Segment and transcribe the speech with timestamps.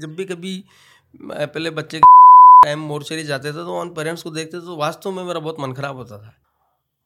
[0.00, 0.52] जब भी कभी
[1.22, 5.22] पहले बच्चे टाइम मोर्चरी जाते थे तो उन पेरेंट्स को देखते थे तो वास्तव में
[5.24, 6.34] मेरा बहुत मन खराब होता था।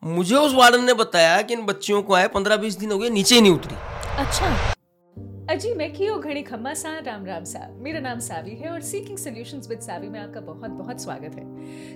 [0.02, 3.10] मुझे उस वार्डन ने बताया कि इन बच्चियों को आए, पंद्रह बीस दिन हो गए,
[3.10, 3.76] नीचे नहीं उतरी।
[4.17, 4.74] अच्छा।
[5.50, 9.19] अजी, मैं कियो घड़ी खम्मा सा, राम राम सा। मेरा नाम सावी है और सीकिंग
[9.19, 11.45] सॉल्यूशंस विद सावी में आपका बहुत बहुत स्वागत है।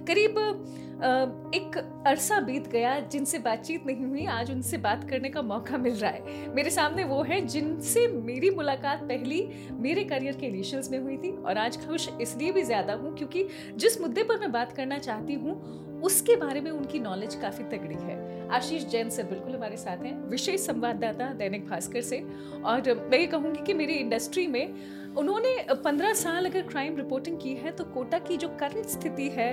[0.07, 0.39] करीब
[1.55, 5.95] एक अरसा बीत गया जिनसे बातचीत नहीं हुई। आज उनसे बात करने का मौका मिल
[5.95, 9.43] रहा है। मेरे सामने वो हैं जिनसे मेरी मुलाकात पहली
[9.73, 13.49] मेरे करियर के इनिशियल्स में हुई थी और आज खुश इसलिए भी ज़्यादा हूँ क्योंकि
[13.77, 15.61] जिस मुद्दे पर मैं बात करना चाहती हूँ
[16.03, 20.29] उसके बारे में उनकी नॉलेज काफ़ी तगड़ी है। आशीष जैन सर बिल्कुल हमारे साथ हैं।
[20.29, 22.25] विशेष संवाददाता दैनिक भास्कर से।
[22.65, 24.75] और मैं ये कहूँगी कि मेरी इंडस्ट्री में
[25.19, 25.55] उन्होंने
[25.85, 29.49] पंद्रह साल अगर क्राइम रिपोर्टिंग की है तो कोटा की जो करंट स्थिति है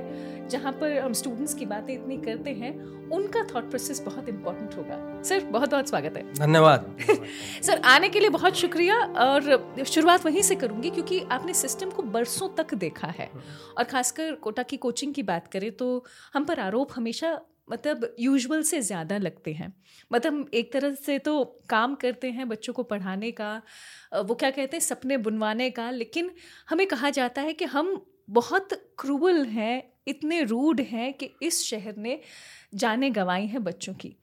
[0.49, 2.73] जहाँ पर हम स्टूडेंट्स की बातें इतनी करते हैं
[3.11, 6.97] उनका थॉट प्रोसेस बहुत इंपॉर्टेंट होगा। सर बहुत बहुत स्वागत है। धन्यवाद।
[7.63, 12.03] सर आने के लिए बहुत शुक्रिया और शुरुआत वहीं से करूँगी क्योंकि आपने सिस्टम को
[12.03, 13.29] बरसों तक देखा है।
[13.77, 18.63] और खासकर कोटा की कोचिंग की बात करें तो हम पर आरोप हमेशा मतलब यूजुअल
[18.63, 19.71] से ज़्यादा लगते हैं।
[20.11, 23.55] मतलब एक तरह से तो काम करते हैं बच्चों को पढ़ाने का
[24.15, 26.31] वो क्या कहते हैं, सपने बुनवाने का, लेकिन
[26.69, 27.95] हमें कहा जाता है कि हम
[28.29, 32.19] बहुत क्रूवल हैं, इतने रूड हैं कि इस शहर ने
[32.75, 34.15] जाने गंवाई हैं बच्चों की।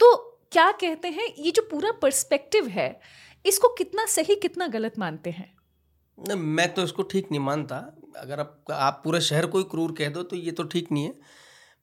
[0.00, 0.16] तो
[0.52, 3.00] क्या कहते हैं, ये जो पूरा पर्सपेक्टिव है,
[3.44, 5.52] इसको कितना सही, कितना गलत मानते हैं?
[6.18, 7.76] मैं तो इसको ठीक नहीं मानता।
[8.16, 11.04] अगर आप आप पूरे शहर को ही क्रूर कह दो तो ये तो ठीक नहीं
[11.04, 11.14] है।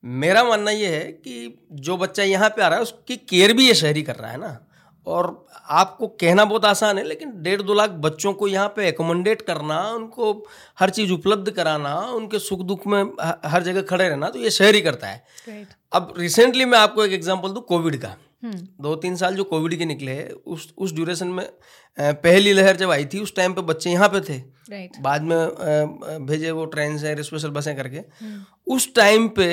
[0.05, 3.67] मेरा मानना ये है कि जो बच्चा यहाँ पे आ रहा है उसकी केयर भी
[3.67, 4.59] ये शहरी कर रहा है ना
[5.07, 9.41] और आपको कहना बहुत आसान है लेकिन डेढ़ दो लाख बच्चों को यहाँ पे एकोमोडेट
[9.41, 10.31] करना उनको
[10.79, 13.03] हर चीज़ उपलब्ध कराना उनके सुख दुख में
[13.45, 15.77] हर जगह खड़े रहना तो ये शहरी करता है right.
[15.93, 18.15] अब रिसेंटली मैं आपको एक एग्जांपल दूँ कोविड का.
[18.81, 21.45] दो तीन साल जो कोविड के निकले उस उस ड्यूरेशन में
[21.97, 25.01] पहली लहर जब आई थी उस टाइम पे बच्चे यहाँ पे थे। Right.
[25.01, 28.39] बाद में भेजे वो ट्रेन से स्पेशल बसें करके। hmm.
[28.67, 29.49] उस टाइम पे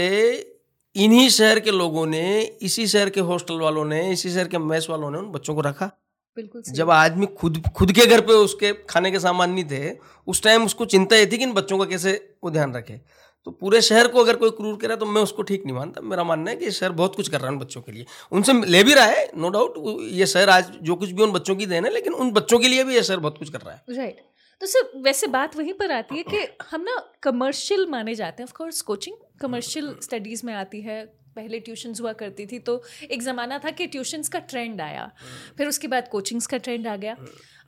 [0.97, 4.87] इन्हीं शहर के लोगों ने इसी शहर के हॉस्टल वालों ने इसी शहर के मैस
[4.91, 5.91] वालों ने उन बच्चों को रखा।
[6.37, 10.43] बिल्कुल जब आदमी खुद खुद के घर पे उसके खाने के सामान नहीं थे उस
[10.43, 12.13] टाइम उसको चिंता ये थी कि इन बच्चों का कैसे
[12.45, 13.01] वो ध्यान रखे।
[13.47, 16.25] तो पूरे शहर को अगर कोई क्रूर करे तो मैं उसको ठीक नहीं मानता। मेरा
[16.25, 18.83] मानना है कि शहर बहुत कुछ कर रहा है उन बच्चों के लिए। उनसे ले
[18.85, 19.75] भी रहा है नो डाउट
[20.13, 22.69] ये शहर आज जो कुछ भी उन बच्चों की देन है लेकिन उन बच्चों के
[22.69, 24.21] लिए भी ये शहर बहुत कुछ कर रहा है। राइट
[24.61, 28.49] तो सर वैसे बात वहीं पर आती है कि हम ना कमर्शियल माने जाते हैं।
[28.49, 31.05] Of course coaching commercial studies में आती है।
[31.37, 35.11] पहले ट्यूशन्स हुआ करती थी तो एक ज़माना था कि ट्यूशन्स का ट्रेंड आया।
[35.59, 37.17] फिर उसके बाद कोचिंग्स का ट्रेंड आ गया।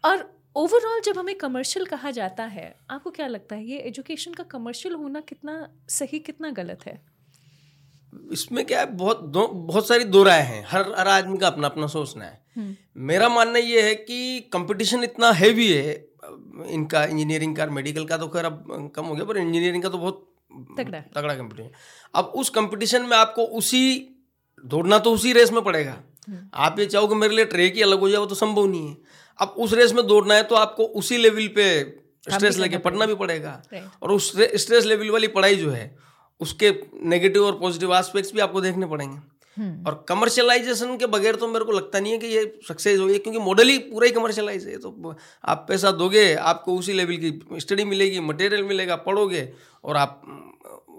[0.04, 0.22] और
[0.56, 4.94] ओवरऑल जब हमें कमर्शियल कहा जाता है आपको क्या लगता है ये एजुकेशन का कमर्शियल
[4.94, 5.54] होना कितना
[5.88, 7.00] सही कितना गलत है?
[8.32, 11.66] इसमें क्या है बहुत दो बहुत सारी दो राय हैं। हर हर आदमी का अपना
[11.66, 12.74] अपना सोचना है। हम्म।
[13.06, 15.94] मेरा मानना ये है कि कंपटीशन इतना हैवी है
[16.68, 19.98] इनका इंजीनियरिंग का मेडिकल का तो खैर अब कम हो गया पर इंजीनियरिंग का तो
[19.98, 20.26] बहुत
[20.78, 21.70] तगड़ा तगड़ा कंपटीशन
[22.14, 23.82] अब उस कंपटीशन में आपको उसी
[24.64, 25.96] दौड़ना तो उसी रेस में पड़ेगा।
[26.28, 28.66] हम्म। आप ये चाहो कि मेरे लिए ट्रेक ही अलग हो जाए वो तो संभव
[28.66, 31.68] नहीं है। अब उस रेस में दौड़ना है तो आपको उसी लेवल पे
[32.26, 33.60] स्ट्रेस लेके पढ़ना भी पड़ेगा।
[34.02, 35.94] और उस स्ट्रेस लेवल वाली पढ़ाई जो है
[36.40, 36.70] उसके
[37.04, 39.16] नेगेटिव और पॉजिटिव एस्पेक्ट्स भी आपको देखने पड़ेंगे।
[39.56, 43.18] हम्म। और कमर्शियलाइजेशन के बगैर तो मेरे को लगता नहीं है कि ये सक्सेस होगी
[43.18, 45.14] क्योंकि मॉडल ही पूरा ही कमर्शियलाइज है। तो
[45.44, 49.48] आप पैसा दोगे आपको उसी लेवल की स्टडी मिलेगी मटेरियल मिलेगा पढ़ोगे
[49.84, 50.22] और आप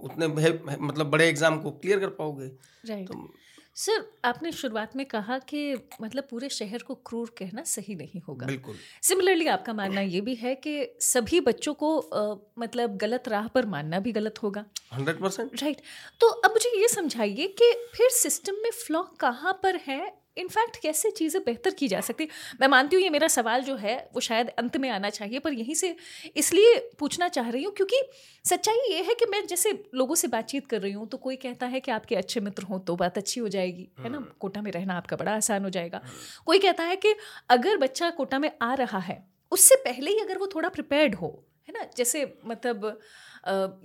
[0.04, 2.48] उतने मतलब बड़े एग्ज़ाम को क्लियर कर पाओगे।
[3.06, 3.28] तो
[3.76, 8.48] सर आपने शुरुआत में कहा कि मतलब पूरे शहर को क्रूर कहना सही नहीं होगा।
[8.48, 13.48] बिल्कुल। सिमिलरली आपका मानना ये भी है कि सभी बच्चों को आ, मतलब गलत राह
[13.48, 15.62] पर मानना भी गलत होगा। Hundred percent.
[15.64, 15.82] राइट।
[16.20, 21.12] तो अब मुझे ये समझाइए कि फिर सिस्टम में फ्लॉ कहाँ पर है इनफैक्ट कैसे
[21.12, 22.28] चीज़ें बेहतर की जा सकती?
[22.62, 25.54] मैं मानती हूँ ये मेरा सवाल जो है वो शायद अंत में आना चाहिए पर
[25.54, 25.96] यहीं से
[26.36, 28.02] इसलिए पूछना चाह रही हूँ क्योंकि
[28.46, 31.66] सच्चाई ये है कि मैं जैसे लोगों से बातचीत कर रही हूँ तो कोई कहता
[31.66, 34.18] है कि आपके अच्छे मित्र हों तो बात अच्छी हो जाएगी है ना?
[34.18, 36.02] हम्म। कोटा में रहना आपका बड़ा आसान हो जाएगा।
[36.46, 37.16] कोई कहता है कि
[37.50, 41.28] अगर बच्चा कोटा में आ रहा है उससे पहले ही अगर वो थोड़ा प्रिपेयर्ड हो
[41.68, 41.86] है ना?
[41.98, 43.00] जैसे मतलब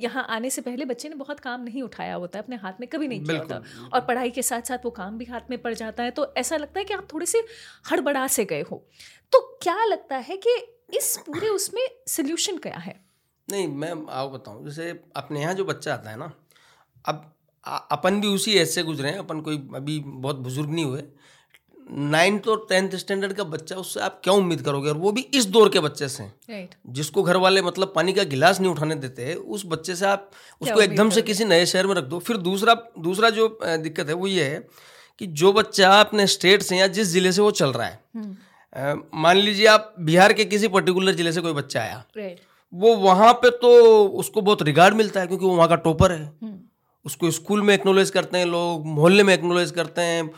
[0.01, 2.89] यहाँ आने से पहले बच्चे ने बहुत काम नहीं उठाया होता है अपने हाथ में
[2.89, 3.63] कभी नहीं किया होता।
[3.93, 6.57] और पढ़ाई के साथ साथ वो काम भी हाथ में पड़ जाता है तो ऐसा
[6.57, 7.45] लगता है कि आप थोड़े से
[7.93, 8.85] हड़बड़ा से गए हो।
[9.33, 10.57] तो क्या लगता है कि
[10.97, 13.01] इस पूरे उसमें सोल्यूशन क्या है?
[13.49, 16.33] नहीं मैं आपको बताऊँ जैसे अपने यहाँ जो बच्चा आता है ना
[17.05, 17.33] अब
[17.91, 21.03] अपन भी उसी ऐसे गुजरे हैं अपन कोई अभी बहुत बुज़ुर्ग नहीं हुए
[21.91, 24.89] नाइन्थ और टेंथ स्टैंडर्ड का बच्चा उससे आप क्या उम्मीद करोगे?
[24.91, 26.75] और वो भी इस दौर के बच्चे से। Right.
[26.89, 30.81] जिसको घर वाले मतलब पानी का गिलास नहीं उठाने देते उस बच्चे से आप उसको
[30.81, 34.27] एकदम से किसी नए शहर में रख दो। फिर दूसरा दूसरा जो दिक्कत है वो
[34.27, 34.61] ये है
[35.21, 39.03] कि जो बच्चा अपने स्टेट से या जिस ज़िले से वो चल रहा है हम्म।
[39.15, 42.39] मान लीजिए आप बिहार के किसी पर्टिकुलर ज़िले से कोई बच्चा आया। Right.
[42.73, 43.71] वो वहाँ पे तो
[44.09, 46.59] उसको बहुत रिगार्ड मिलता है क्योंकि वो वहाँ का टॉपर है। हम्म,
[47.07, 50.31] उसको स्कूल में एक्नोलेज करते हैं लोग मोहल्ले में एक्नोलेज करते हैं।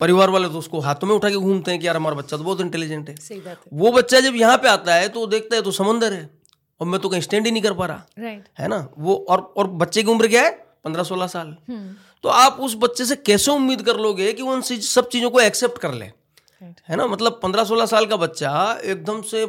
[0.00, 2.44] परिवार वाले तो उसको हाथों में उठा के घूमते हैं कि यार हमारा बच्चा तो
[2.44, 5.56] बहुत इंटेलिजेंट है। सही बात है। वो बच्चा जब यहाँ पे आता है तो देखता
[5.56, 6.28] है तो समंदर है
[6.80, 8.88] और मैं तो कहीं स्टैंड ही नहीं कर पा रहा। राइट है ना?
[8.98, 10.50] वो और और बच्चे की उम्र क्या है?
[10.84, 14.52] पंद्रह सोलह साल। हम्म। तो आप उस बच्चे से कैसे उम्मीद कर लोगे कि वो
[14.52, 16.10] उन सब चीज़ों को एक्सेप्ट कर ले?
[16.60, 17.06] है ना?
[17.06, 18.50] मतलब पंद्रह सोलह साल का बच्चा
[18.84, 19.44] एकदम से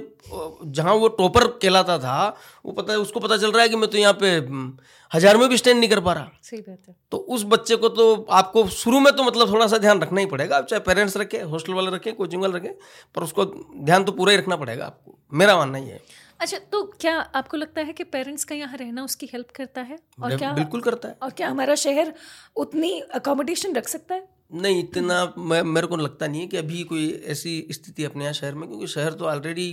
[0.67, 2.17] जहाँ वो टॉपर कहलाता था
[2.65, 4.77] वो पता है उसको पता चल रहा है कि मैं तो यहाँ पे हम्म,
[5.11, 7.89] हज़ार में भी स्टैंड नहीं कर पा रहा। सही बात है। तो उस बच्चे को
[7.89, 11.17] तो आपको शुरू में तो मतलब थोड़ा सा ध्यान रखना ही पड़ेगा। आप चाहे पेरेंट्स
[11.17, 12.73] रखें हॉस्टल वाले रखें कोचिंग वाले रखें
[13.15, 13.45] पर उसको
[13.85, 16.01] ध्यान तो पूरा ही रखना पड़ेगा आपको। मेरा मानना ही है।
[16.39, 19.97] अच्छा तो क्या आपको लगता है कि पेरेंट्स का यहाँ रहना उसकी हेल्प करता है?
[20.23, 22.13] और क्या बिल्कुल करता है। और क्या हमारा शहर
[22.55, 24.27] उतनी अकोमोडेशन रख सकता है?
[24.51, 28.33] नहीं इतना मैं मेरे को लगता नहीं है कि अभी कोई ऐसी स्थिति अपने यहाँ
[28.33, 29.71] शहर में क्योंकि शहर तो ऑलरेडी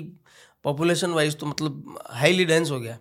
[0.65, 2.99] पॉपुलेशन वाइज तो मतलब हाईली डेंस हो गया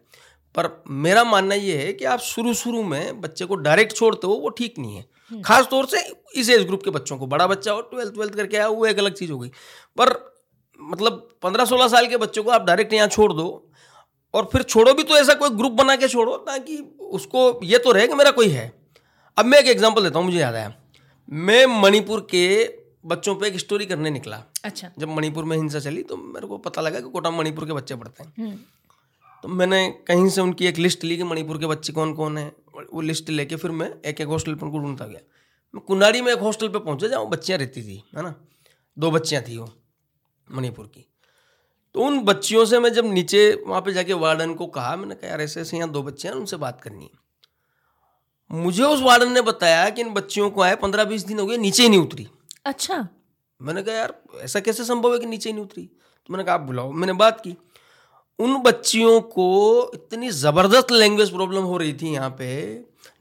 [0.55, 4.33] पर मेरा मानना ये है कि आप शुरू शुरू में बच्चे को डायरेक्ट छोड़ते हो
[4.33, 6.03] वो ठीक नहीं है। खास तौर से
[6.35, 8.99] इस एज ग्रुप के बच्चों को। बड़ा बच्चा हो ट्वेल्थ ट्वेल्थ करके आया वो एक
[8.99, 9.49] अलग चीज़ हो गई।
[9.97, 10.13] पर
[10.79, 13.47] मतलब पंद्रह सोलह साल के बच्चों को आप डायरेक्ट यहाँ छोड़ दो
[14.33, 16.77] और फिर छोड़ो भी तो ऐसा कोई ग्रुप बना के छोड़ो ताकि
[17.11, 18.71] उसको ये तो रहे कि मेरा कोई है।
[19.37, 20.73] अब मैं एक एग्ज़ाम्पल देता हूँ मुझे याद आया।
[21.29, 22.45] मैं मणिपुर के
[23.05, 26.57] बच्चों पे एक स्टोरी करने निकला। अच्छा। जब मणिपुर में हिंसा चली तो मेरे को
[26.57, 28.57] पता लगा कि कोटा मणिपुर के बच्चे पढ़ते हैं। हम्म।
[29.43, 32.51] तो मैंने कहीं से उनकी एक लिस्ट ली कि मणिपुर के बच्चे कौन कौन है।
[32.93, 35.19] वो लिस्ट लेके फिर मैं एक एक हॉस्टल पर उनको ढूंढता गया।
[35.73, 38.33] मैं कुनाड़ी में एक हॉस्टल पर पहुँचा जहाँ बच्चियाँ रहती थी है ना?
[38.97, 39.69] दो बच्चियाँ थी वो
[40.47, 41.05] मणिपुर की।
[41.95, 45.29] तो उन बच्चियों से मैं जब नीचे वहाँ पे जाके वार्डन को कहा मैंने कहा
[45.29, 47.24] यार ऐसे ऐसे यहाँ दो बच्चे हैं उनसे बात करनी है।
[48.51, 51.57] मुझे उस वार्डन ने बताया कि इन बच्चियों को आए पंद्रह बीस दिन हो गए
[51.57, 52.27] नीचे ही नहीं उतरी।
[52.65, 53.07] अच्छा।
[53.61, 55.83] मैंने कहा यार ऐसा कैसे संभव है कि नीचे ही नहीं उतरी?
[55.83, 57.55] तो मैंने कहा आप बुलाओ। मैंने बात की।
[58.39, 62.47] उन बच्चियों को इतनी ज़बरदस्त लैंग्वेज प्रॉब्लम हो रही थी यहाँ पे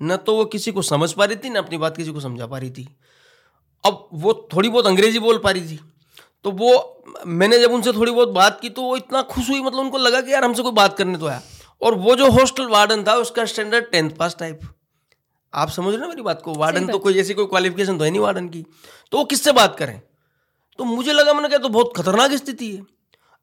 [0.02, 2.46] न तो वो किसी को समझ पा रही थी न अपनी बात किसी को समझा
[2.46, 2.88] पा रही थी।
[3.84, 5.78] अब वो थोड़ी बहुत अंग्रेज़ी बोल पा रही थी।
[6.44, 9.80] तो वो मैंने जब उनसे थोड़ी बहुत बात की तो वो इतना खुश हुई मतलब
[9.80, 11.42] उनको लगा कि यार हमसे कोई बात करने तो आया।
[11.82, 14.60] और वो जो हॉस्टल वार्डन था उसका स्टैंडर्ड टेंथ पास टाइप
[15.54, 16.54] आप समझ रहे हो ना मेरी बात को?
[16.54, 18.64] वार्डन तो कोई ऐसी कोई क्वालिफिकेशन तो है नहीं वार्डन की।
[19.12, 20.00] तो वो किससे बात करें?
[20.78, 22.82] तो मुझे लगा मैंने कहा तो बहुत खतरनाक स्थिति है।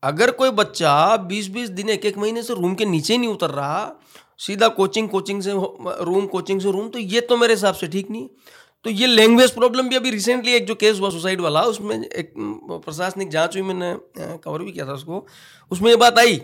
[0.03, 3.49] अगर कोई बच्चा बीस बीस दिन एक एक महीने से रूम के नीचे नहीं उतर
[3.51, 3.91] रहा
[4.39, 5.51] सीधा कोचिंग कोचिंग से
[6.05, 8.27] रूम कोचिंग से रूम तो ये तो मेरे हिसाब से ठीक नहीं।
[8.85, 12.33] तो ये लैंग्वेज प्रॉब्लम भी अभी रिसेंटली एक जो केस हुआ सुसाइड वाला उसमें एक
[12.37, 13.93] प्रशासनिक जाँच हुई मैंने
[14.37, 15.25] कवर भी किया था उसको।
[15.71, 16.35] उसमें ये बात आई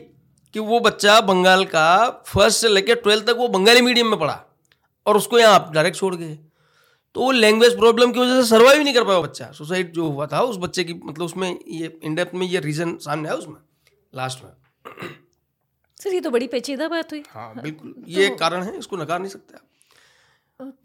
[0.55, 4.43] कि वो बच्चा बंगाल का फ़र्स्ट से लेकर ट्वेल्थ तक वो बंगाली मीडियम में पढ़ा।
[5.07, 6.37] और उसको यहाँ आप डायरेक्ट छोड़ गए।
[7.15, 10.07] तो वो लैंग्वेज प्रॉब्लम की वजह से सर्वाइव नहीं कर पाया वो बच्चा। सुसाइड जो
[10.07, 13.55] हुआ था उस बच्चे की मतलब उसमें ये इंडेप्थ में ये रीजन सामने आया उसमें
[14.13, 14.51] लास्ट में।
[15.97, 19.19] सर ये तो बड़ी पेचीदा बात हुई। हाँ बिल्कुल। ये एक कारण है इसको नकार
[19.19, 19.63] नहीं सकते आप।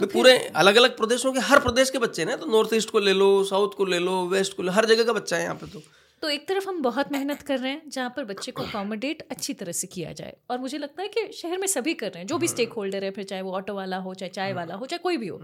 [0.01, 2.99] तो पूरे अलग अलग प्रदेशों के हर प्रदेश के बच्चे ना तो नॉर्थ ईस्ट को
[2.99, 5.55] ले लो साउथ को ले लो वेस्ट को लो हर जगह का बच्चा है यहाँ
[5.55, 5.83] पे तो।
[6.23, 9.55] तो एक तरफ़ हम बहुत मेहनत कर रहे हैं जहाँ पर बच्चे को अकोमोडेट अच्छी
[9.55, 12.27] तरह से किया जाए। और मुझे लगता है कि शहर में सभी कर रहे हैं
[12.27, 14.87] जो भी स्टेक होल्डर है फिर चाहे वो ऑटो वाला हो चाहे चाय वाला हो
[14.87, 15.39] चाहे कोई भी हो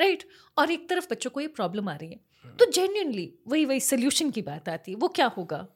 [0.00, 0.24] राइट
[0.56, 2.20] और एक तरफ़ बच्चों को ये प्रॉब्लम आ रही है।
[2.58, 5.66] तो जेन्यूनली वही वही सोल्यूशन की बात आती है वो क्या होगा?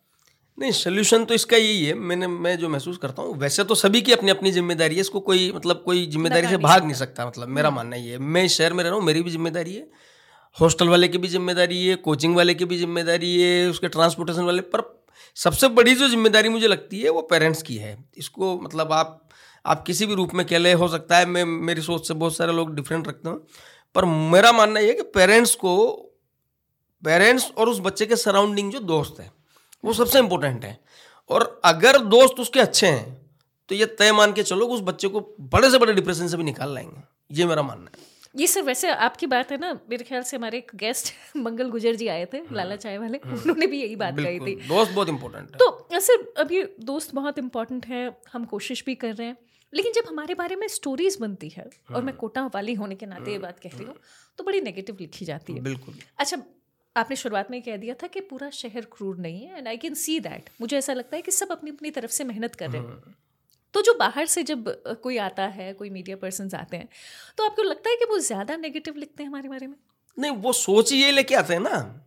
[0.58, 4.00] नहीं सोल्यूशन तो इसका यही है। मैंने मैं जो महसूस करता हूँ वैसे तो सभी
[4.00, 7.48] की अपनी अपनी ज़िम्मेदारी है इसको कोई मतलब कोई ज़िम्मेदारी से भाग नहीं सकता मतलब
[7.50, 9.88] मेरा मानना ये है। मैं शहर में रह रहा हूँ मेरी भी ज़िम्मेदारी है।
[10.56, 14.60] हॉस्टल वाले की भी ज़िम्मेदारी है, कोचिंग वाले की भी ज़िम्मेदारी है, उसके ट्रांसपोर्टेशन वाले,
[14.62, 14.82] पर
[15.36, 19.20] सबसे बड़ी जो ज़िम्मेदारी मुझे लगती है वो पेरेंट्स की है। इसको मतलब आप
[19.64, 22.36] आप किसी भी रूप में कह ले हो सकता है, मैं, मेरी सोच से बहुत
[22.36, 23.38] सारे लोग डिफरेंट रखते हैं,
[23.94, 25.74] पर मेरा मानना ये है कि पेरेंट्स को
[27.02, 29.30] पेरेंट्स और उस बच्चे के सराउंडिंग जो दोस्त है,
[29.84, 30.78] वो सबसे इम्पोर्टेंट है।
[31.30, 33.22] और अगर दोस्त उसके अच्छे हैं
[33.70, 36.36] तो ये तय मान के चलो कि उस बच्चे को बड़े से बड़े डिप्रेशन से
[36.36, 40.04] भी निकाल लाएँगे। ये मेरा मानना है। ये सर वैसे आपकी बात है ना मेरे
[40.04, 43.80] ख्याल से हमारे एक गेस्ट मंगल गुजर जी आए थे लाला चाय वाले उन्होंने भी
[43.82, 48.00] यही बात कही थी। दोस्त बहुत इंपॉर्टेंट है। तो सर अभी दोस्त बहुत इंपॉर्टेंट है
[48.32, 49.36] हम कोशिश भी कर रहे हैं।
[49.72, 53.32] लेकिन जब हमारे बारे में स्टोरीज बनती है और मैं कोटा वाली होने के नाते
[53.32, 53.94] ये बात कह रही हूँ
[54.38, 56.42] तो बड़ी नेगेटिव लिखी जाती है। बिल्कुल। अच्छा
[56.96, 59.94] आपने शुरुआत में कह दिया था कि पूरा शहर क्रूर नहीं है and I can
[59.94, 62.82] see that मुझे ऐसा लगता है कि सब अपनी अपनी तरफ़ से मेहनत कर रहे
[62.82, 63.14] हैं।
[63.74, 64.64] तो जो बाहर से जब
[65.02, 66.88] कोई आता है कोई मीडिया पर्सन आते हैं
[67.38, 69.76] तो आपको लगता है कि वो ज़्यादा नेगेटिव लिखते हैं हमारे बारे में?
[70.18, 72.00] नहीं वो सोच ही ये लेके आते हैं ना।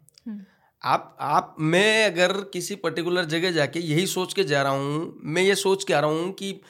[0.84, 5.42] आप आप मैं अगर किसी पर्टिकुलर जगह जाके यही सोच के जा रहा हूँ मैं
[5.42, 6.62] ये सोच के आ रहा हूँ कि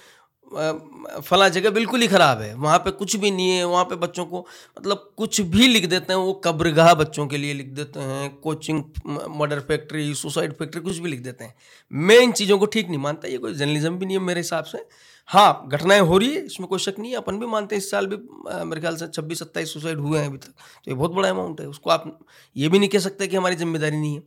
[0.50, 4.26] फला जगह बिल्कुल ही ख़राब है। वहाँ पे कुछ भी नहीं है, वहाँ पे बच्चों
[4.26, 4.46] को
[4.78, 8.84] मतलब कुछ भी लिख देते हैं, वो कब्रगाह बच्चों के लिए लिख देते हैं, coaching
[9.32, 11.54] murder factory, suicide factory, कुछ भी लिख देते हैं।
[11.92, 14.64] मैं इन चीज़ों को ठीक नहीं मानता, ये कोई जर्नलिज्म भी नहीं है मेरे हिसाब
[14.64, 14.86] से।
[15.30, 17.90] हाँ घटनाएँ हो रही है, इसमें कोई शक नहीं है, अपन भी मानते हैं, इस
[17.92, 18.18] साल भी
[18.66, 21.62] मेरे ख्याल से छब्बीस, सत्ताईस सुसाइड हुए हैं अभी तक। तो ये बहुत बड़ा अमाउंट
[21.62, 22.20] है, उसको आप
[22.56, 24.22] ये भी नहीं कह सकते कि हमारी ज़िम्मेदारी नहीं है।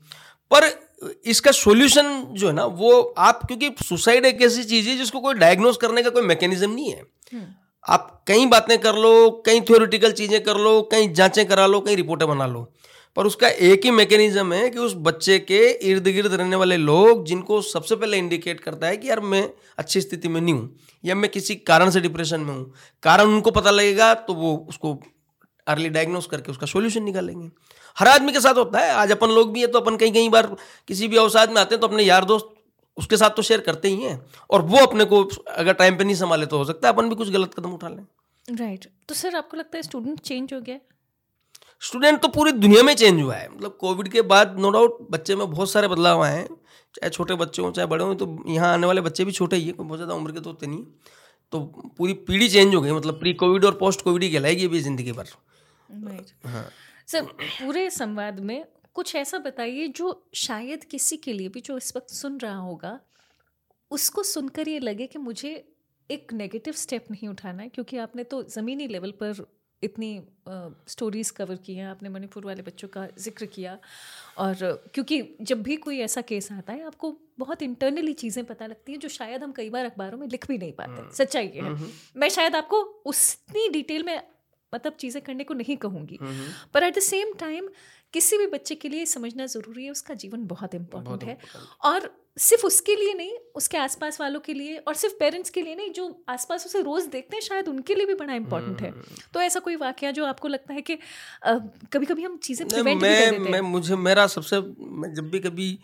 [0.50, 0.69] पर
[1.02, 5.35] इसका सॉल्यूशन जो है ना वो आप क्योंकि सुसाइड एक ऐसी चीज़ है जिसको कोई
[5.37, 7.02] डायग्नोस करने का कोई मैकेनिज्म नहीं है
[7.33, 7.47] हम्म।
[7.87, 9.12] आप कई बातें कर लो
[9.47, 12.69] कई थ्योरिटिकल चीज़ें कर लो कई जांचें करा लो कई रिपोर्टें बना लो
[13.16, 17.25] पर उसका एक ही मैकेनिज्म है कि उस बच्चे के इर्द गिर्द रहने वाले लोग
[17.26, 21.14] जिनको सबसे पहले इंडिकेट करता है कि यार मैं अच्छी स्थिति में नहीं हूँ या
[21.14, 24.95] मैं किसी कारण से डिप्रेशन में हूँ कारण उनको पता लगेगा तो वो उसको
[25.71, 27.50] अर्ली डायग्नोस करके उसका सोल्यूशन निकालेंगे।
[27.97, 30.29] हर आदमी के साथ होता है। आज अपन लोग भी है तो अपन कहीं कई
[30.31, 30.55] बार
[30.89, 32.55] किसी भी अवसाद में आते हैं तो अपने यार दोस्त
[32.97, 36.15] उसके साथ तो शेयर करते ही हैं। और वो अपने को अगर टाइम पे नहीं
[36.17, 39.09] संभाले तो हो सकता है अपन भी कुछ गलत कदम उठा लें। Right right.
[39.09, 40.79] तो सर आपको लगता है स्टूडेंट चेंज हो गया?
[41.83, 45.37] स्टूडेंट तो पूरी दुनिया में चेंज हुआ है। मतलब कोविड के बाद नो डाउट बच्चे
[45.37, 46.47] में बहुत सारे बदलाव आए हैं।
[46.95, 49.65] चाहे छोटे बच्चे हों चाहे बड़े हों तो यहाँ आने वाले बच्चे भी छोटे ही
[49.65, 50.85] हैं कोई बहुत ज़्यादा उम्र के तो होते नहीं।
[51.53, 51.61] तो
[51.99, 55.12] पूरी पीढ़ी चेंज हो गई। मतलब प्री कोविड और पोस्ट कोविड ही कहलाएगी अभी ज़िंदगी
[55.12, 55.29] भर।
[56.44, 56.70] हाँ।
[57.06, 61.97] सर पूरे संवाद में कुछ ऐसा बताइए जो शायद किसी के लिए भी जो इस
[61.97, 63.00] वक्त सुन रहा होगा
[63.90, 65.52] उसको सुनकर ये लगे कि मुझे
[66.11, 69.47] एक नेगेटिव स्टेप नहीं उठाना है क्योंकि आपने तो ज़मीनी लेवल पर
[69.82, 70.23] इतनी
[70.88, 73.78] स्टोरीज़ कवर की हैं आपने मणिपुर वाले बच्चों का ज़िक्र किया
[74.38, 74.54] और
[74.94, 78.99] क्योंकि जब भी कोई ऐसा केस आता है आपको बहुत इंटरनली चीज़ें पता लगती हैं
[78.99, 81.90] जो शायद हम कई बार अखबारों में लिख भी नहीं पाते। हाँ। सच्चाई ये है।
[82.16, 84.23] मैं शायद आपको उतनी डिटेल में
[84.73, 86.19] मतलब चीज़ें करने को नहीं कहूँगी।
[86.75, 87.69] पर एट द सेम टाइम
[88.15, 91.37] किसी भी बच्चे के लिए समझना ज़रूरी है उसका जीवन बहुत इम्पोर्टेंट है।
[91.85, 95.75] और सिर्फ़ उसके लिए नहीं उसके आसपास वालों के लिए और सिर्फ़ पेरेंट्स के लिए
[95.75, 99.23] नहीं जो आसपास उसे रोज़ देखते हैं शायद उनके लिए भी बड़ा इम्पोर्टेंट है। हम्म।
[99.35, 100.99] तो ऐसा कोई वाक्य जो आपको लगता है कि
[101.93, 105.79] कभी कभी हम चीज़ें प्रिवेंट मैं, मैं मुझे मेरा सबसे मैं जब भी कभी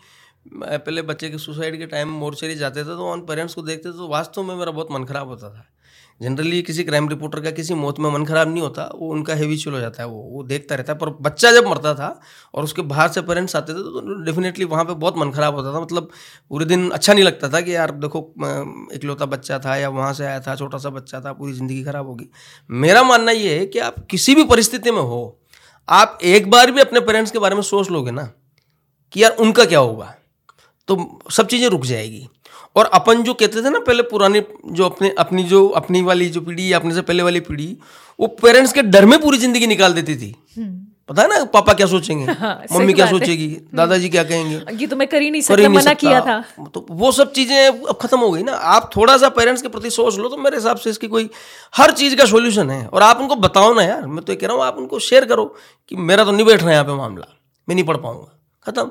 [0.53, 3.93] पहले बच्चे के सुसाइड के टाइम मोर्चरी जाते थे तो उन पेरेंट्स को देखते थे
[3.93, 5.65] तो वास्तव में मेरा बहुत मन खराब होता था।
[6.21, 9.75] जनरली किसी क्राइम रिपोर्टर का किसी मौत में मन खराब नहीं होता, वो उनका हैविचुअल
[9.75, 12.09] हो जाता है, वो वो देखता रहता है। पर बच्चा जब मरता था
[12.53, 15.73] और उसके बाहर से पेरेंट्स आते थे तो डेफिनेटली वहाँ पे बहुत मन खराब होता
[15.73, 16.09] था। मतलब
[16.51, 18.19] पूरे दिन अच्छा नहीं लगता था कि यार, देखो
[18.93, 22.07] इकलौता बच्चा था या वहाँ से आया था छोटा सा बच्चा था, पूरी ज़िंदगी खराब
[22.07, 22.29] होगी।
[22.69, 25.39] मेरा मानना ये है कि आप किसी भी परिस्थिति में हो,
[25.87, 28.29] आप एक बार भी अपने पेरेंट्स के बारे में सोच लोगे ना
[29.13, 30.13] कि यार उनका क्या होगा
[30.89, 30.95] तो
[31.31, 32.27] सब चीज़ें रुक जाएगी।
[32.77, 34.41] और अपन जो कहते थे ना पहले पुरानी
[34.71, 37.77] जो अपने अपनी जो अपनी वाली जो पीढ़ी अपने से पहले वाली पीढ़ी
[38.19, 41.73] वो पेरेंट्स के डर में पूरी ज़िंदगी निकाल देती थी। हम्म। पता है ना पापा
[41.73, 42.33] क्या सोचेंगे?
[42.33, 43.47] हाँ, मम्मी क्या सोचेगी?
[43.47, 44.61] हम्म। दादाजी क्या कहेंगे?
[44.75, 47.97] ये तो मैं कर ही नहीं सकता मना किया था। तो वो सब चीज़ें अब
[48.01, 50.77] खत्म हो गई ना। आप थोड़ा सा पेरेंट्स के प्रति सोच लो तो मेरे हिसाब
[50.77, 51.29] से इसकी कोई
[51.73, 54.47] हर चीज़ का सोल्यूशन है। और आप उनको बताओ ना यार मैं तो ये कह
[54.47, 55.45] रहा हूँ आप उनको शेयर करो
[55.91, 57.27] कि मेरा तो नहीं बैठ रहा है यहाँ पे मामला
[57.67, 58.89] मैं नहीं पढ़ पाऊँगा। खत्म।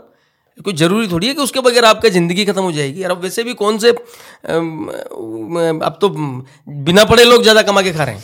[0.58, 3.42] कोई ज़रूरी थोड़ी है कि उसके बगैर आपका ज़िंदगी ख़त्म हो जाएगी। और अब वैसे
[3.44, 8.22] भी कौन से अब तो बिना पढ़े लोग ज़्यादा कमा के खा रहे हैं।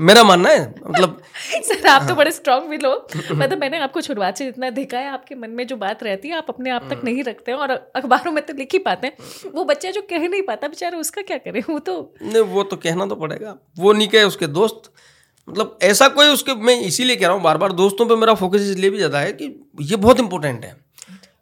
[0.00, 1.20] मेरा मानना है मतलब
[1.64, 5.08] सर आप तो बड़े स्ट्रांग भी लोग। मतलब मैंने आपको शुरुआत से जितना देखा है
[5.10, 7.70] आपके मन में जो बात रहती है आप अपने आप तक नहीं रखते हैं और
[7.70, 9.16] अखबारों में तो लिख ही पाते हैं।
[9.54, 11.60] वो बच्चा जो कह नहीं पाता बेचारा उसका क्या करे?
[11.70, 14.90] वो तो नहीं वो तो कहना तो पड़ेगा। वो नहीं कहे उसके दोस्त।
[15.48, 18.62] मतलब ऐसा कोई उसके मैं इसीलिए कह रहा हूँ बार बार दोस्तों पर मेरा फोकस
[18.62, 19.44] इसलिए भी ज़्यादा है कि
[19.82, 20.85] ये बहुत इंपॉर्टेंट है।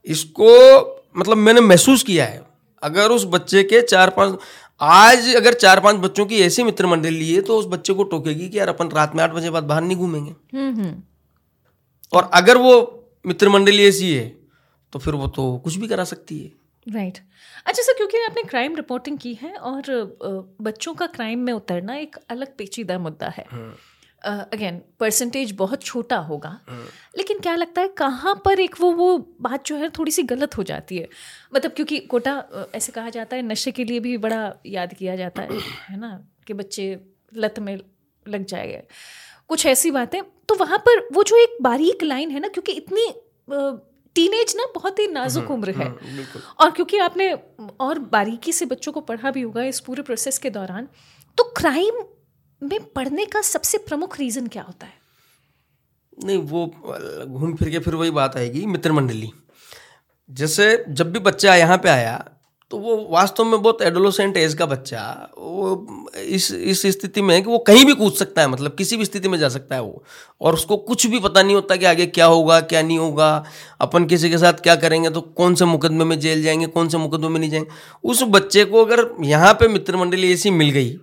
[0.07, 0.51] इसको
[1.17, 2.43] मतलब मैंने महसूस किया है
[2.83, 4.39] अगर उस बच्चे के चार पाँच
[4.81, 8.49] आज अगर चार पाँच बच्चों की ऐसी मित्र मंडली है तो उस बच्चे को टोकेगी
[8.49, 11.03] कि यार अपन रात में आठ बजे बाद बाहर नहीं घूमेंगे हम्म, हम्म।
[12.13, 12.75] और अगर वो
[13.27, 14.27] मित्र मंडली ऐसी है
[14.93, 16.53] तो फिर वो तो कुछ भी करा सकती है
[16.87, 17.29] राइट right.
[17.67, 19.85] अच्छा सर क्योंकि आपने क्राइम रिपोर्टिंग की है और
[20.63, 23.75] बच्चों का क्राइम में उतरना एक अलग पेचीदा मुद्दा है हाँ।
[24.25, 28.93] अगेन uh, परसेंटेज बहुत छोटा होगा हाँ। लेकिन क्या लगता है कहाँ पर एक वो
[28.93, 31.09] वो बात जो है थोड़ी सी गलत हो जाती है?
[31.55, 35.43] मतलब क्योंकि कोटा ऐसे कहा जाता है नशे के लिए भी बड़ा याद किया जाता
[35.43, 35.49] है
[35.89, 37.01] है ना कि बच्चे
[37.37, 37.81] लत में
[38.29, 38.83] लग जाएँगे
[39.49, 43.15] कुछ ऐसी बातें तो वहाँ पर वो जो एक बारीक लाइन है ना क्योंकि इतनी
[44.15, 45.95] टीनेज ना बहुत ही नाजुक हाँ, उम्र है।
[46.61, 47.33] और क्योंकि आपने
[47.81, 50.89] और बारीकी से बच्चों को पढ़ा भी होगा इस पूरे प्रोसेस के दौरान
[51.37, 52.05] तो क्राइम
[52.65, 54.93] में पढ़ने का सबसे प्रमुख रीज़न क्या होता है?
[56.19, 56.67] नहीं, वो
[57.29, 59.33] घूम फिर के फिर वही बात आएगी, मित्र मंडली।
[60.31, 62.25] जैसे जब भी बच्चा यहाँ पे आया
[62.71, 65.01] तो वो वास्तव में बहुत एडोलोसेंट एज का बच्चा,
[65.39, 68.97] वो इस इस स्थिति में है कि वो कहीं भी कूद सकता है मतलब किसी
[68.97, 70.03] भी स्थिति में जा सकता है वो।
[70.41, 73.45] और उसको कुछ भी पता नहीं होता कि आगे क्या होगा, क्या नहीं होगा,
[73.81, 76.99] अपन किसी के साथ क्या करेंगे तो कौन से मुकदमे में जेल जाएँगे, कौन से
[76.99, 77.71] मुकदमे में नहीं जाएँगे।
[78.05, 80.97] उस बच्चे को अगर यहाँ पे मित्र मंडली ऐसी मिल गई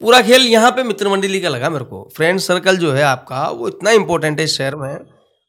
[0.00, 3.48] पूरा खेल यहाँ पे मित्र मंडली का लगा मेरे को। फ्रेंड सर्कल जो है आपका,
[3.48, 4.94] वो इतना इंपॉर्टेंट है इस शहर में।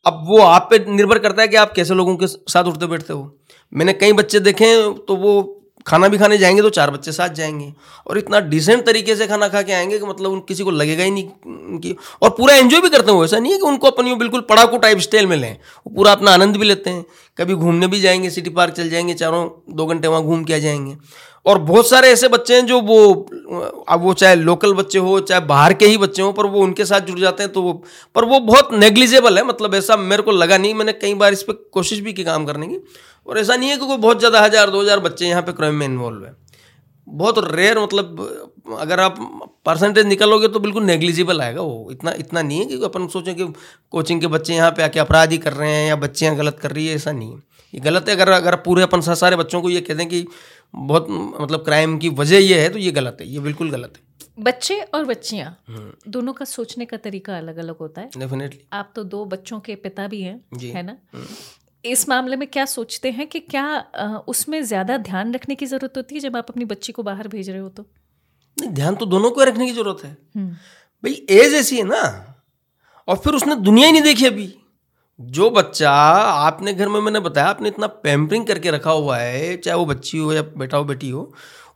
[0.06, 3.14] अब वो आप पे निर्भर करता है कि आप कैसे लोगों के साथ उठते बैठते
[3.14, 3.38] हो।
[3.74, 4.74] मैंने कई बच्चे देखे
[5.08, 5.54] तो वो
[5.88, 7.72] खाना भी खाने जाएँगे तो चार बच्चे साथ जाएँगे।
[8.08, 11.04] और इतना डिसेंट तरीके से खाना खा के आएँगे कि मतलब उन किसी को लगेगा
[11.04, 14.16] ही नहीं कि, और पूरा एंजॉय भी करते हैं। ऐसा नहीं है कि उनको अपनी
[14.16, 17.06] बिल्कुल पड़ाकू टाइप स्टाइल में लें। वो पूरा अपना आनंद भी लेते हैं।
[17.38, 20.58] कभी घूमने भी जाएँगे सिटी पार्क चल जाएँगे, चारों दो घंटे वहाँ घूम के आ
[20.58, 20.98] जाएँगे।
[21.48, 22.98] और बहुत सारे ऐसे बच्चे हैं जो वो,
[23.90, 26.86] अब वो चाहे लोकल बच्चे हो, चाहे बाहर के ही बच्चे हों, पर वो उनके
[26.86, 27.74] साथ जुड़ जाते हैं तो वो,
[28.16, 31.44] पर वो बहुत नेग्लिजेबल है मतलब ऐसा मेरे को लगा नहीं, मैंने कई बार इस
[31.44, 32.80] पर कोशिश भी की काम करने की,
[33.28, 35.76] और ऐसा नहीं है कि कोई बहुत ज़्यादा हज़ार, दो हज़ार बच्चे यहाँ पे क्राइम
[35.76, 36.36] में इन्वॉल्व है।
[37.08, 39.18] बहुत रेयर मतलब अगर आप
[39.66, 43.46] परसेंटेज निकलोगे तो बिल्कुल नेग्लिजिबल आएगा वो, इतना इतना नहीं है कि अपन सोचें कि
[43.92, 46.72] कोचिंग के बच्चे यहाँ पे आके अपराध ही कर रहे हैं या बच्चियाँ गलत कर
[46.72, 47.40] रही है, ऐसा नहीं है।
[47.74, 50.26] ये गलत है, अगर अगर पूरे अपन सारे बच्चों को ये कह दें कि
[50.80, 54.44] बहुत मतलब क्राइम की वजह ये है तो ये गलत है ये बिल्कुल गलत है।
[54.44, 55.56] बच्चे और बच्चियाँ।
[56.08, 59.76] दोनों का सोचने का तरीका अलग अलग होता है। डेफिनेटली आप तो दो बच्चों के
[59.78, 60.98] पिता भी हैं है ना?
[61.14, 61.26] हम्म।
[61.86, 66.16] इस मामले में क्या सोचते हैं कि क्या उसमें ज़्यादा ध्यान रखने की ज़रूरत होती
[66.16, 67.86] है जब आप अपनी बच्ची को बाहर भेज रहे हो तो?
[68.58, 70.50] नहीं ध्यान तो दोनों को रखने की ज़रूरत है। हम्म।
[71.04, 72.02] भाई एज ऐसी है ना
[73.08, 74.48] और फिर उसने दुनिया ही नहीं देखी अभी।
[75.20, 79.78] जो बच्चा आपने घर में मैंने बताया आपने इतना पैम्परिंग करके रखा हुआ है चाहे
[79.78, 81.32] वो बच्ची हो या बेटा हो बेटी हो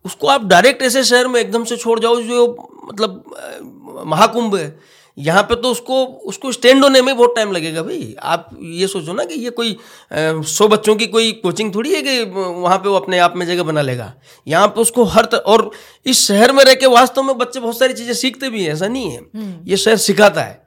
[0.05, 2.45] उसको आप डायरेक्ट ऐसे शहर में एकदम से छोड़ जाओ जो
[2.85, 4.79] मतलब महाकुंभ है।
[5.17, 9.13] यहाँ पे तो उसको उसको स्टैंड होने में बहुत टाइम लगेगा भाई। आप ये सोचो
[9.13, 9.75] ना कि ये कोई
[10.13, 13.63] सौ बच्चों की कोई कोचिंग थोड़ी है कि वहाँ पे वो अपने आप में जगह
[13.63, 14.13] बना लेगा।
[14.47, 15.69] यहाँ पे उसको हर तर, और
[16.05, 18.87] इस शहर में रह के वास्तव में बच्चे बहुत सारी चीज़ें सीखते भी हैं ऐसा
[18.87, 20.60] नहीं है। हम्म। ये शहर सिखाता है।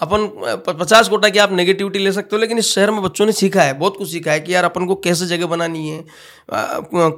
[0.00, 0.26] अपन
[0.68, 3.62] पचास कोटा की आप नेगेटिविटी ले सकते हो, लेकिन इस शहर में बच्चों ने सीखा
[3.62, 6.04] है, बहुत कुछ सीखा है कि यार अपन को कैसे जगह बनानी है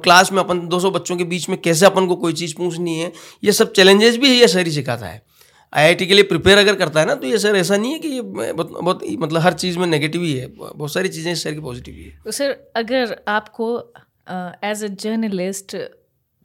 [0.01, 3.11] क्लास में अपन 200 बच्चों के बीच में कैसे अपन को कोई चीज़ पूछनी है,
[3.43, 5.21] ये सब चैलेंजेस भी ये शहर सिखाता है।
[5.73, 8.07] आईआईटी के लिए प्रिपेयर अगर करता है ना तो ये सर ऐसा नहीं है कि
[8.07, 11.59] ये बहुत मतलब हर चीज़ में नेगेटिव ही है बहुत सारी चीज़ें इस शहर की
[11.61, 13.67] पॉजिटिव ही है। तो सर, अगर आपको
[14.63, 15.75] एज अ जर्नलिस्ट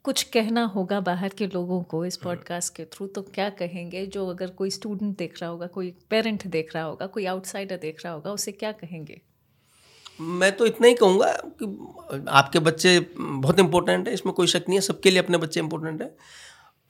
[0.08, 4.04] कुछ कहना होगा बाहर के लोगों को इस पॉडकास्ट के थ्रू तो क्या कहेंगे?
[4.06, 8.04] जो अगर कोई स्टूडेंट देख रहा होगा कोई पेरेंट देख रहा होगा कोई आउटसाइडर देख
[8.04, 9.21] रहा होगा उसे क्या कहेंगे?
[10.21, 14.78] मैं तो इतना ही कहूँगा कि आपके बच्चे बहुत इंपॉर्टेंट है इसमें कोई शक नहीं
[14.78, 16.08] है सबके लिए अपने बच्चे इंपॉर्टेंट है।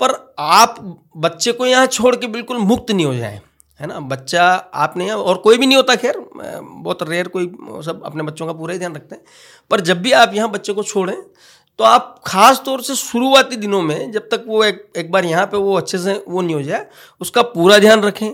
[0.01, 0.81] पर आप
[1.17, 3.41] बच्चे को यहाँ छोड़ के बिल्कुल मुक्त नहीं हो जाए
[3.81, 3.99] है ना?
[4.01, 4.45] बच्चा
[4.85, 7.47] आपने यहाँ और कोई भी नहीं होता खैर बहुत रेयर कोई
[7.85, 9.25] सब अपने बच्चों का पूरा ही ध्यान रखते हैं।
[9.71, 11.17] पर जब भी आप यहाँ बच्चे को छोड़ें
[11.79, 15.47] तो आप खास तौर से शुरुआती दिनों में, जब तक वो एक एक बार यहाँ
[15.47, 16.87] पे वो अच्छे से वो नहीं हो जाए,
[17.21, 18.31] उसका पूरा ध्यान रखें।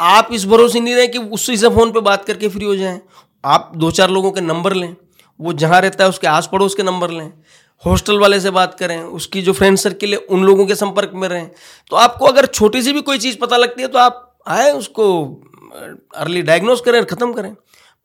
[0.00, 3.00] आप इस भरोसे नहीं रहे कि उसी से फ़ोन पे बात करके फ्री हो जाएँ।
[3.44, 4.94] आप दो चार लोगों के नंबर लें,
[5.40, 7.32] वो जहाँ रहता है उसके आस पड़ोस के नंबर लें,
[7.84, 11.28] हॉस्टल वाले से बात करें, उसकी जो फ्रेंड सर्किल है, उन लोगों के संपर्क में
[11.28, 11.50] रहें।
[11.90, 15.06] तो आपको अगर छोटी सी भी कोई चीज़ पता लगती है तो आप आए उसको
[16.16, 17.54] अर्ली डायग्नोस करें ख़त्म करें।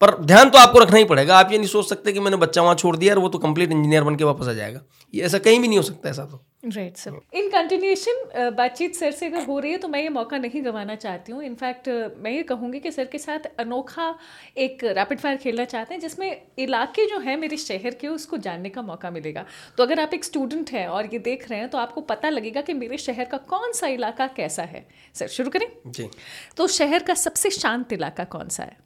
[0.01, 2.61] पर ध्यान तो आपको रखना ही पड़ेगा। आप ये नहीं सोच सकते कि मैंने बच्चा
[2.61, 4.81] वहाँ छोड़ दिया और वो तो कंप्लीट इंजीनियर बन के वापस आ जाएगा।
[5.13, 9.11] ये ऐसा कहीं भी नहीं हो सकता ऐसा तो। राइट सर इन कंटिन्यूएशन बातचीत सर
[9.11, 12.31] से अगर हो रही है तो मैं ये मौका नहीं गंवाना चाहती हूँ। इनफैक्ट मैं
[12.31, 14.13] ये कहूँगी कि सर के साथ अनोखा
[14.57, 18.69] एक रैपिड फायर खेलना चाहते हैं जिसमें इलाके जो हैं मेरे शहर के उसको जानने
[18.69, 19.45] का मौका मिलेगा।
[19.77, 22.61] तो अगर आप एक स्टूडेंट हैं और ये देख रहे हैं तो आपको पता लगेगा
[22.61, 25.67] कि मेरे शहर का कौन सा इलाका कैसा है। सर शुरू करें?
[25.87, 26.09] जी।
[26.57, 28.77] तो शहर का सबसे शांत इलाका कौन सा है?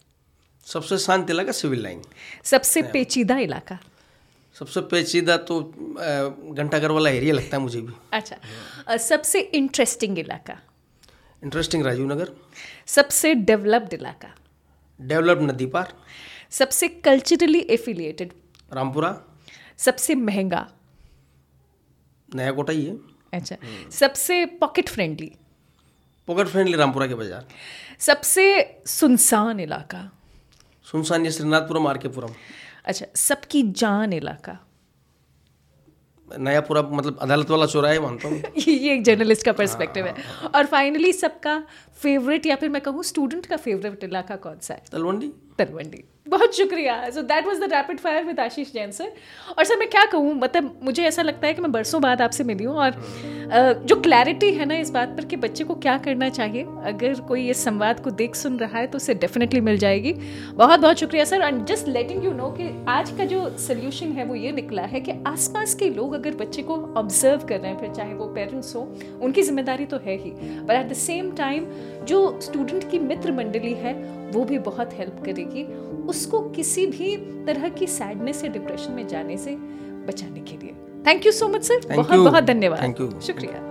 [0.69, 2.01] सबसे शांत इलाका सिविल लाइन।
[2.45, 3.77] सबसे पेचीदा इलाका।
[4.55, 5.59] सबसे पेचीदा तो
[6.53, 10.57] घंटाघर वाला एरिया लगता है मुझे भी। अच्छा सबसे इंटरेस्टिंग इलाका।
[11.41, 12.31] इंटरेस्टिंग राजीव नगर।
[12.87, 14.33] सबसे डेवलप्ड इलाका।
[14.99, 15.93] डेवलप्ड नदी पार।
[16.51, 18.33] सबसे कल्चरली एफिलिएटेड
[18.71, 19.11] रामपुरा।
[19.79, 20.67] सबसे महँगा।
[22.29, 22.95] नया कोटा ही है।
[23.33, 23.55] अच्छा
[23.91, 25.31] सबसे pocket friendly
[26.27, 27.47] pocket friendly Rampura के बाज़ार।
[27.99, 28.45] सबसे
[28.87, 30.01] सुनसान इलाका।
[30.91, 32.29] सुनसान ये श्रीनाथपुरम आर के पुरम
[32.85, 34.57] अच्छा सबकी जान इलाका।
[36.39, 40.15] नया पूरा मतलब अदालत वाला चोरा है मानता हूँ। ये एक जर्नलिस्ट का पर्सपेक्टिव है।
[40.55, 41.63] और फाइनली सबका
[42.01, 44.83] फेवरेट या फिर मैं कहूँ स्टूडेंट का फेवरेट इलाका कौन सा है?
[44.91, 49.11] तलवंडी। तलवंडी। बहुत शुक्रिया। So that was the rapid fire with Ashish Jain sir
[49.57, 50.33] और सर मैं क्या कहूँ?
[50.35, 53.01] मतलब मुझे ऐसा लगता है कि मैं बरसों बाद आपसे मिली हूँ और
[53.83, 57.47] जो क्लैरिटी है ना इस बात पर कि बच्चे को क्या करना चाहिए, अगर कोई
[57.49, 60.13] इस संवाद को देख सुन रहा है तो उसे डेफिनेटली मिल जाएगी।
[60.53, 64.25] बहुत बहुत शुक्रिया sir and just letting you know कि आज का जो सोल्यूशन है
[64.25, 67.79] वो ये निकला है कि आसपास के लोग अगर बच्चे को ऑब्ज़र्व कर रहे हैं,
[67.79, 68.81] फिर चाहे वो पेरेंट्स हो,
[69.21, 71.65] उनकी ज़िम्मेदारी तो है ही। But at the same time
[72.05, 73.93] जो स्टूडेंट की मित्र मंडली है,
[74.31, 75.63] वो भी बहुत हेल्प करेगी।
[76.09, 79.55] उसको किसी भी तरह की सैडनेस या डिप्रेशन में जाने से
[80.07, 80.75] बचाने के लिए।
[81.07, 83.65] Thank you so much sir बहुत बहुत धन्यवाद। शुक्रिया।